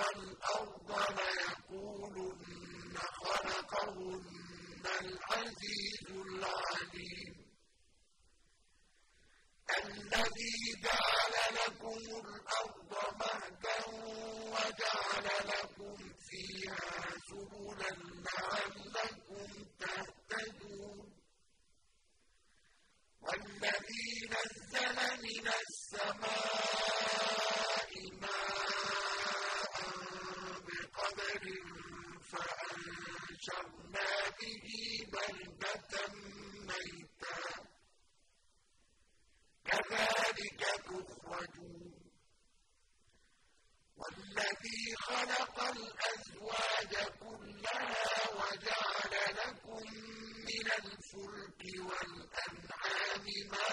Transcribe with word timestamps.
والأرض 0.00 0.90
ليقولن 1.18 2.96
خلقهن 3.22 4.24
العزيز 5.00 6.06
العليم. 6.10 7.34
الذي 9.84 10.56
جعل 10.84 11.34
لكم 11.60 11.98
الأرض 12.24 12.92
مهدا 13.20 13.78
وجعل 14.54 15.26
لكم 15.52 15.96
فيها 16.28 16.90
سبلا 17.28 17.92
لعلكم 18.26 19.48
تهتدون. 19.80 21.08
والذي 23.20 24.08
نزل 24.32 24.98
من 25.22 25.46
السماء 25.60 26.49
خلق 44.96 45.60
الأزواج 45.62 46.92
كلها 47.20 48.30
وجعل 48.34 49.12
لكم 49.38 49.82
من 50.48 50.66
الفلك 50.78 51.62
والأنعام 51.86 53.24
ما 53.50 53.69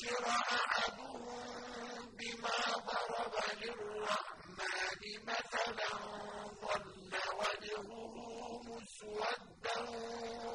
بشر 0.00 0.26
أحدهم 0.28 1.22
بما 2.16 2.58
ضرب 2.88 3.34
للرحمن 3.62 5.02
مثلا 5.28 5.92
ظل 6.62 7.12
وجهه 7.40 8.14
مسودا 8.68 9.78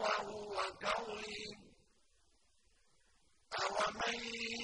وهو 0.02 0.56
كظيم. 0.82 1.60
أومن 3.62 4.20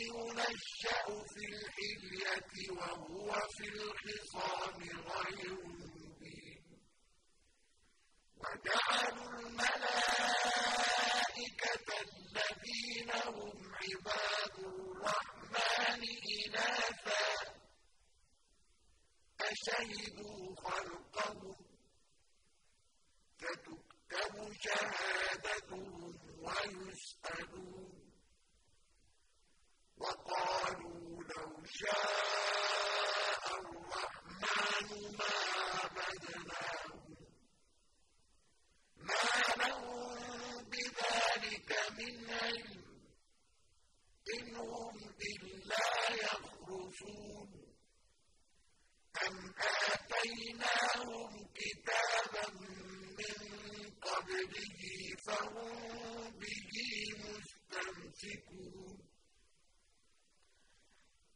ينشأ 0.09 1.05
في 1.31 1.43
الحلية 1.53 2.53
وهو 2.71 3.29
في 3.57 3.65
الخصام 3.69 4.79
غير 5.09 5.59
مبين. 5.63 6.63
وجعلوا 8.37 9.29
الملائكة 9.39 9.81
الذين 12.01 13.11
هم 13.11 13.57
عباد 13.81 14.40
إناثا 16.51 17.51
أشهدوا 19.41 20.55
خلقهم 20.55 21.55
فتكتب 23.39 24.53
شهادتهم 24.63 26.19
ويسألون 26.43 28.01
وقالوا 29.97 31.23
لو 31.23 31.63
شاء 31.65 33.59
الرحمن 33.59 35.17
ما 35.17 35.33
عبدناهم 35.81 37.15
ما 38.97 39.23
لهم 39.57 40.63
بذلك 40.69 41.69
من 41.97 42.29
علم 42.29 42.81
إن 44.39 44.55
هم 44.55 44.90
يخرصون 47.01 47.49
أم 49.27 49.53
آتيناهم 49.93 51.31
كتابا 51.55 52.45
من 53.17 53.35
قبله 54.01 54.79
فهم 55.25 56.31
به 56.39 56.73
مستمسكون 57.23 58.97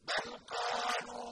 بل 0.03 0.29
قالوا 0.37 1.24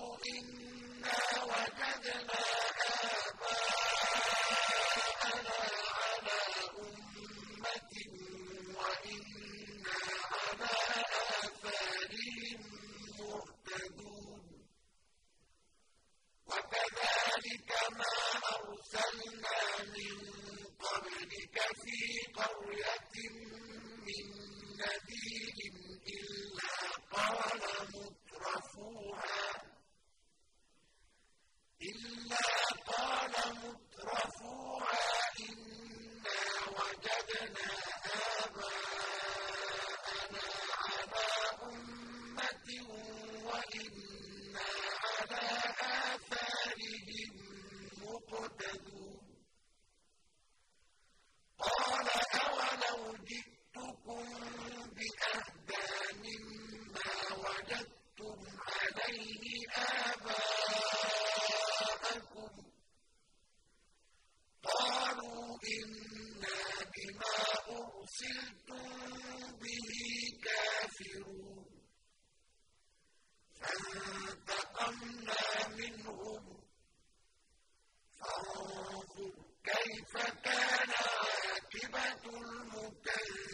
فَكَانَ 80.14 80.90
عَاقِبَةُ 81.04 82.24
الْمُكَذِّبِينَ. 82.38 83.53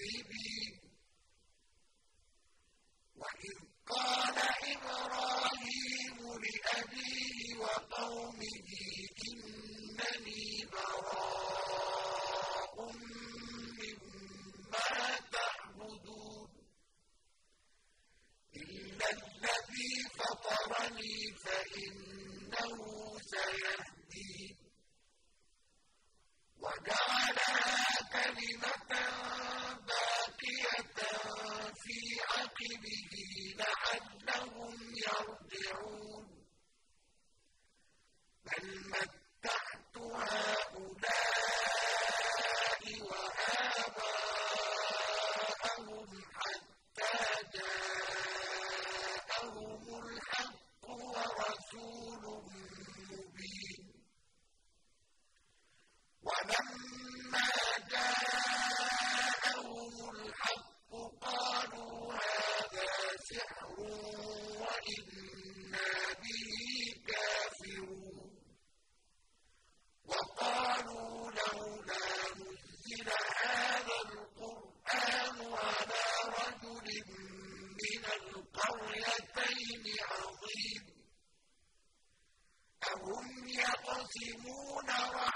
يقسمون 84.21 85.28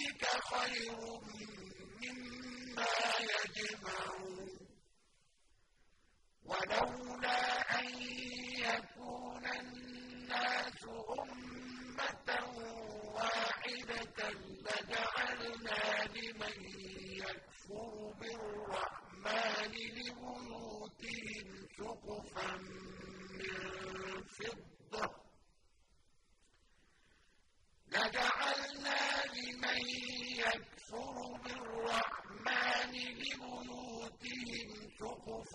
ربك 0.00 0.24
خير 0.52 0.96
مما 2.02 2.86
يجمعون. 3.20 4.50
ولولا 6.44 7.40
أن 7.80 7.88
يكون 8.58 9.44
الناس 9.60 10.84
أمة 11.20 12.28
واحدة 13.14 14.30
لجعلنا 14.64 16.04
لمن 16.14 16.56
يكفر 17.20 18.12
بالرحمن 18.20 19.72
لبيوتهم 19.72 21.46
سقفا 21.78 22.50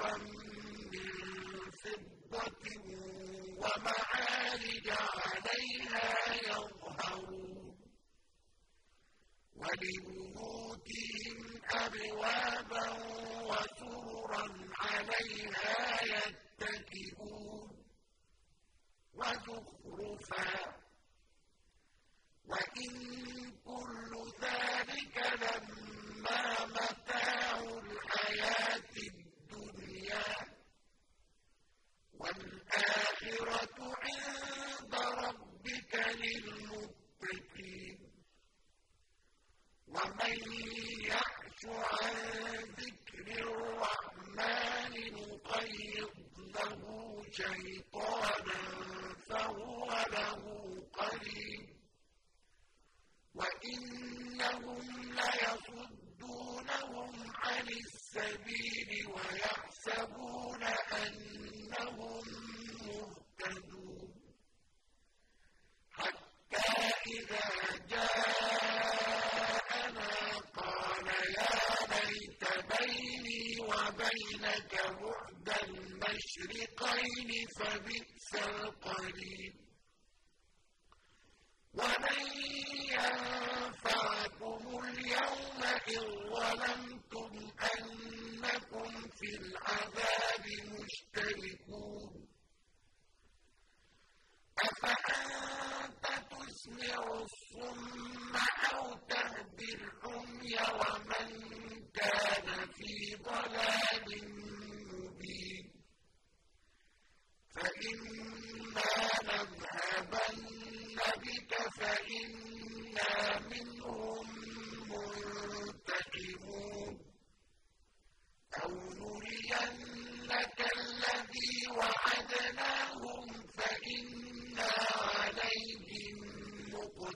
من 0.04 1.72
فضة 1.72 2.64
ومعارج 3.58 4.88
عليها 4.90 6.36
يظهرون 6.48 7.78
ولبيوتهم 9.56 11.38
أبوابا 11.72 12.90
وسورا 13.50 14.46
عليها 14.80 16.04
يتكئون 16.04 17.86
وزخرفا 19.14 20.76
وإن 22.48 23.15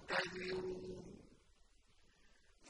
ينتظرون 0.09 1.19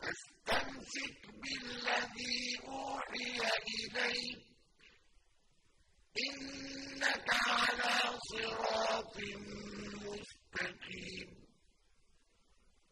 فاستمسك 0.02 1.22
بالذي 1.42 2.60
أوحي 2.68 3.40
إليك. 3.68 4.46
إنك 6.30 7.30
على 7.48 8.18
صراط 8.32 9.18
مستقيم. 10.06 11.30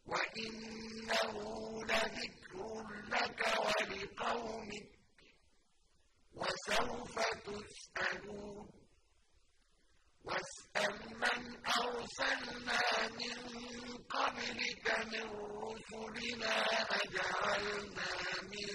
وإنه 0.06 1.34
لذكر 1.84 2.84
لك 3.12 3.42
ولقومك. 3.60 4.90
وسوف 6.34 7.16
تسألون 7.46 8.67
واسأل 10.28 10.96
من 11.24 11.42
أرسلنا 11.82 12.80
من 13.20 13.38
قبلك 14.16 14.88
من 15.12 15.26
رسلنا 15.64 16.56
أجعلنا 17.02 18.10
من 18.52 18.67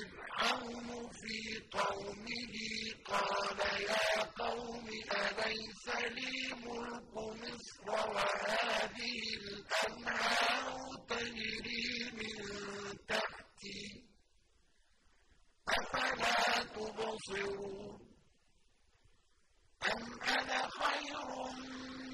فِرْعَوْنُ 0.00 1.10
فِي 1.20 1.38
قَوْمِهِ 1.78 2.54
قَالَ 3.04 3.58
يَا 3.90 4.22
قَوْمِ 4.42 4.86
أَلَيْسَ 5.24 5.86
لِي 6.16 6.34
مُلْكُ 6.64 7.14
مِصْرَ 7.42 7.86
وَهَٰذِهِ 7.88 9.22
الْأَنْهَارُ 9.40 10.66
تَجْرِي 11.08 11.88
مِن 12.18 12.38
تَحْتِي 13.08 13.82
ۖ 13.94 14.00
أَفَلَا 15.78 16.38
تُبْصِرُونَ 16.74 17.98
أَمْ 19.92 20.02
أَنَا 20.36 20.60
خَيْرٌ 20.80 21.28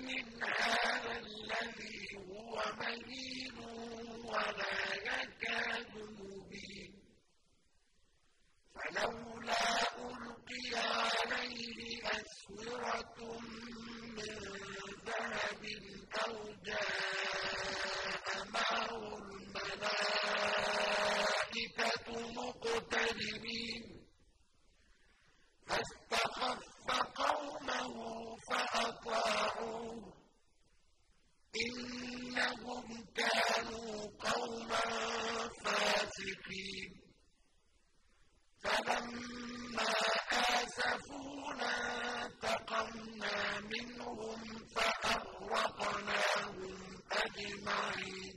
مِّنْ 0.08 0.26
هَٰذَا 0.44 1.14
الَّذِي 1.26 1.98
هُوَ 2.30 2.54
مَهِينٌ 2.80 3.58
وَلَا 4.30 4.76
يَكَادُ 5.10 5.92
يُبِينُ 6.20 6.92
فَلَوْلَا 8.74 9.66
أُلْقِيَ 10.06 10.72
عَلَيْهِ 10.76 11.80
أَسْوِرَةٌ 12.18 13.18
مِّن 14.16 14.34
ذَهَبٍ 15.06 15.62
أَوْ 16.24 16.34
جَاءَ 16.68 18.26
مَعَهُ 18.54 18.90
الْمَلَائِكَةُ 19.22 20.46
مُقْتَرِنِينَ 22.38 23.84
فَاسْتَخَفَّ 25.68 26.86
قَوْمَهُ 27.22 27.96
فَأَطَاعُوهُ 28.48 30.00
ۚ 30.10 30.14
إِنَّهُمْ 31.66 32.86
كَانُوا 33.18 33.92
قَوْمًا 34.28 34.86
فَاسِقِينَ 35.64 36.90
فَلَمَّا 38.62 39.92
آسَفُونَا 40.60 41.74
انتَقَمْنَا 42.24 43.36
مِنْهُمْ 43.60 44.40
فَأَغْرَقْنَاهُمْ 44.74 46.20
أَجْمَعِينَ 47.22 48.36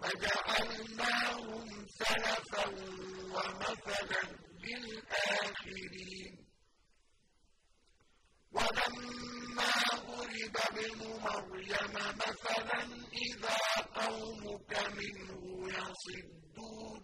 فَجَعَلْنَاهُمْ 0.00 1.66
سَلَفًا 2.00 2.64
وَمَثَلًا 4.68 4.76
لِّلْآخِرِينَ. 4.76 6.44
وَلَمَّا 8.52 9.72
ضُرِبَ 9.94 10.56
ابْنُ 10.70 11.00
مَرْيَمَ 11.20 11.94
مَثَلًا 12.16 12.82
إِذَا 13.12 13.58
قَوْمُكَ 14.00 14.72
مِنْهُ 14.98 15.68
يَصِدُّونَ. 15.78 17.02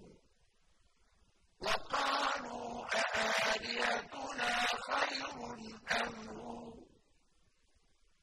وَقَالُوا 1.61 2.87
أَآلِهَتُنَا 2.97 4.55
خَيْرٌ 4.89 5.37
أَمْ 6.03 6.15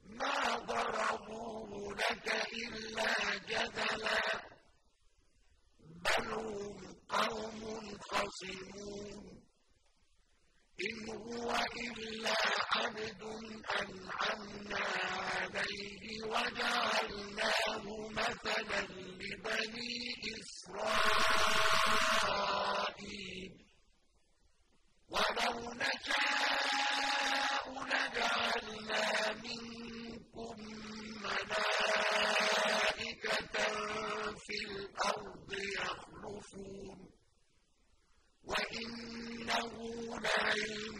مَا 0.04 0.56
ضَرَبُوهُ 0.56 1.96
لَكَ 1.96 2.28
إِلَّا 2.54 3.38
جَدَلًا 3.38 4.38
ۚ. 4.38 4.44
بَلْ 5.80 6.34
هُمْ 6.34 6.91
قَوْمٌ 7.12 7.62
خَصِمُونَ. 8.12 9.24
إِنْ 10.88 10.98
هُوَ 11.10 11.50
إِلَّا 11.86 12.36
عَبْدٌ 12.76 13.22
أَنْعَمْنَا 13.82 14.86
عَلَيْهِ 15.32 16.04
وَجَعَلْنَاهُ 16.24 17.84
مَثَلًا 18.10 18.82
لِّبَنِي 19.22 19.94
إِسْرَائِيلَ. 20.40 21.12
وَلَوْ 25.12 25.56
نَشَاءُ 25.84 27.66
لَجَعَلْنَا 27.92 29.06
مِنكُم 29.46 30.56
مَّلَائِكَةً 31.26 32.36
فِي 34.46 34.58
الْأَرْضِ 34.70 35.50
يَخْلُفُونَ 35.80 37.00
وَإِنَّهُ 38.72 39.76
لَعِلْمٌ 40.20 40.98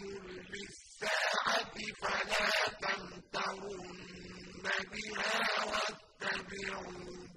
لِّلسَّاعَةِ 0.52 1.76
فَلَا 2.02 2.50
تَمْتَرُنَّ 2.84 4.66
بِهَا 4.92 5.40
وَاتَّبِعُونِ 5.70 7.28
ۚ. 7.28 7.30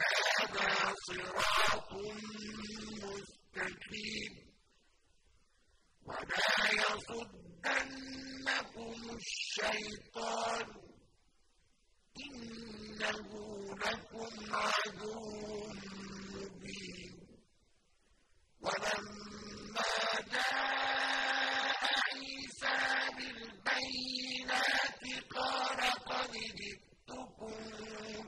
هَٰذَا 0.00 0.92
صِرَاطٌ 1.06 1.92
مُّسْتَقِيمٌ. 3.04 4.32
وَلَا 6.06 6.56
يَصُدَّنَّكُمُ 6.82 7.56
الشَّيْطَانُ 9.16 10.68
ۖ. 10.72 10.76
إِنَّهُ 12.26 13.28
لَكُمْ 13.84 14.32
عَدُوٌّ 14.54 15.97
وَلَمَّا 18.68 19.92
جَاءَ 20.32 21.82
عِيسَىٰ 22.08 22.80
بِالْبَيِّنَاتِ 23.16 25.02
قَالَ 25.36 25.80
قَدْ 26.10 26.32
جِئْتُكُم 26.60 27.56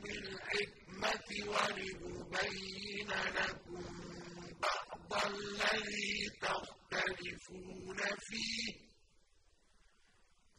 بِالْحِكْمَةِ 0.03 1.29
وَلِأُبَيِّنَ 1.53 3.11
لَكُم 3.39 3.85
بَعْضَ 4.65 5.11
الَّذِي 5.27 6.13
تَخْتَلِفُونَ 6.43 7.99
فِيهِ 8.29 8.73
ۖ. 8.73 8.77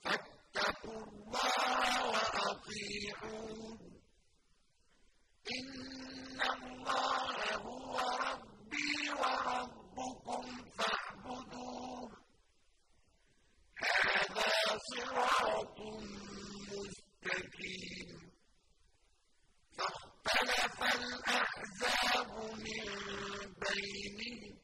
فَاتَّقُوا 0.04 1.02
اللَّهَ 1.08 1.94
وَأَطِيعُونِ 2.14 3.78
ۚ 3.78 3.82
إِنَّ 5.58 6.40
اللَّهَ 6.56 7.36
هُوَ 7.68 7.94
رَبِّي 8.28 8.94
وَرَبُّكُمْ 9.22 10.46
فَاعْبُدُوهُ 10.78 12.10
ۚ 12.10 12.14
هَٰذَا 13.84 14.52
صِرَاطٌ 14.92 15.78
مُّسْتَقِيمٌ 16.72 18.10
فَاخْتَلَفَ 19.78 20.80
الْأَحْزَابُ 21.00 22.32
مِن 22.66 22.86
بَيْنِهِمْ 23.66 24.54
ۖ 24.54 24.62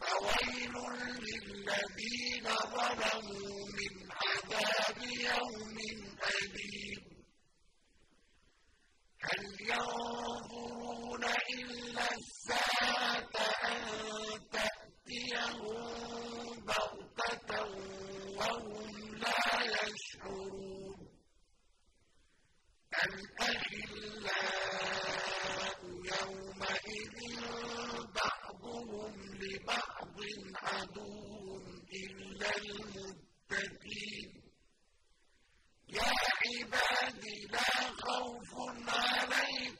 فَوَيْلٌ 0.00 0.74
لِّلَّذِينَ 1.28 2.46
ظَلَمُوا 2.76 3.58
مِنْ 3.78 3.94
عَذَابِ 4.22 4.98
يَوْمٍ 5.30 5.76
أَلِيمٍ 6.36 7.02
هَلْ 9.26 9.42
يَنظُرُونَ 9.72 11.24
إِلَّا 11.58 12.06
السَّاعَةَ 12.18 13.36
أَن 13.72 13.82
تَأْتِيَهُم 14.56 15.84
بَغْتَةً 16.70 17.50
وَهُمْ 18.38 18.94
لَا 19.24 19.42
يَشْعُرُونَ 19.76 20.98
الْأَخِلَّاءُ 23.08 24.60
يَوْمَئِذٍ 26.12 27.16
بَعْضُهُمْ 28.16 29.14
لِبَعْضٍ 29.42 30.18
عَدُوٌّ 30.66 31.44
إِلَّا 32.02 32.50
الْمُتَّقِينَ 32.56 34.28
يَا 35.88 36.12
عِبَادِ 36.44 37.24
لَا 37.54 37.70
خَوْفٌ 38.04 38.52
عَلَيْكُمُ 38.88 39.79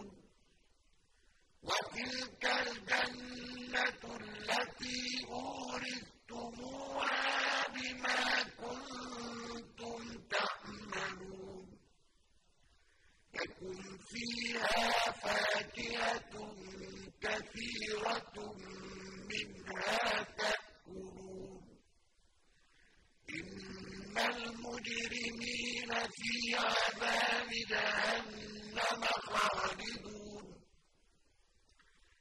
وتلك 1.91 2.43
الجنة 2.45 4.03
التي 4.19 5.03
أورثتموها 5.27 7.17
بما 7.67 8.43
كنتم 8.61 9.99
تعملون. 10.31 11.65
لكم 13.33 13.79
فيها 13.97 15.11
فاكهة 15.11 16.33
كثيرة 17.21 18.35
منها 19.29 20.23
تأكلون. 20.23 21.63
إن 23.29 24.17
المجرمين 24.17 25.91
في 26.17 26.31
عذاب 26.55 27.49
جهنم 27.69 29.03
خالدون 29.23 30.45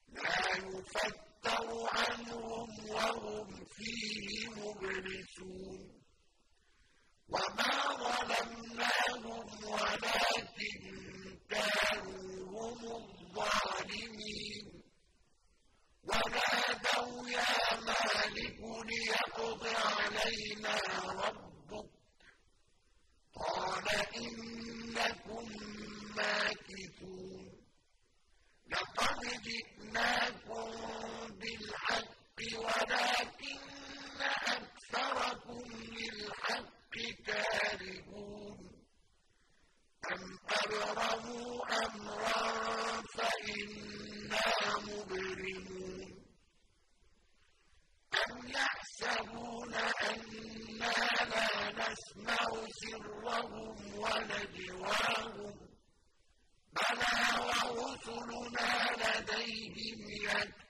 لا 0.09 0.47
يفتر 0.57 1.67
عنهم 1.93 2.71
وهم 3.11 3.65
فيه 3.65 4.49
مبلسون. 4.49 6.01
وما 7.29 7.73
ظلمناهم 7.97 9.47
ولكن 9.65 10.83
كانوا 11.51 12.47
هم 12.47 12.81
الظالمين. 13.03 14.83
ونادوا 16.05 17.29
يا 17.29 17.81
مالك 17.81 18.61
ليقض 18.91 19.67
علينا 19.67 20.77
ربك. 21.25 21.91
قال 23.35 23.89
إنكم 24.17 25.47
ماكثون. 26.17 27.51
لقد 28.71 29.43
جئناكم 29.43 30.40
ولكن 32.81 33.61
أكثركم 34.49 35.65
للحق 35.97 36.95
كارهون. 37.27 38.59
أم 40.13 40.23
أبرموا 40.49 41.53
أمرا 41.87 43.03
فإنا 43.15 44.47
مبرمون. 44.89 46.11
أم 48.15 48.49
يحسبون 48.49 49.75
أنا 49.75 50.91
لا 51.33 51.73
نسمع 51.79 52.41
سرهم 52.81 53.79
ونجواهم. 54.03 55.55
بلى 56.77 57.15
ورسلنا 57.41 58.71
لديهم 59.01 60.01
يكتبون 60.11 60.70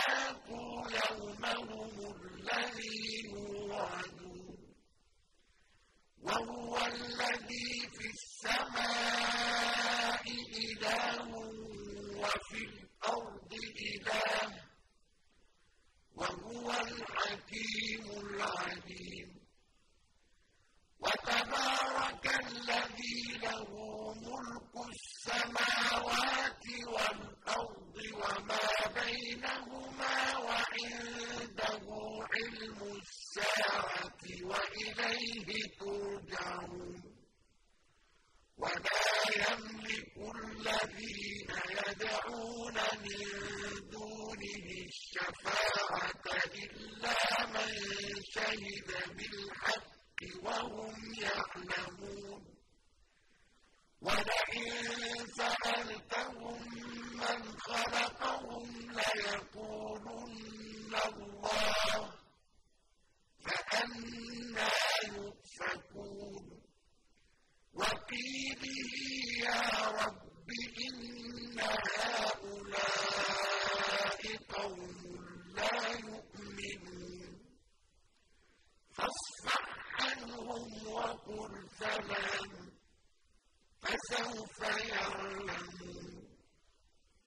وهو 6.23 6.77
الذي 6.77 7.89
في 7.97 8.05
السماء 8.13 9.00